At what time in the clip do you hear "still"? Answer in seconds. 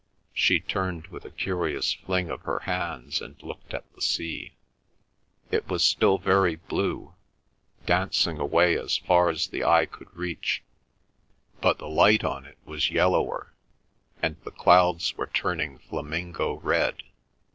5.83-6.17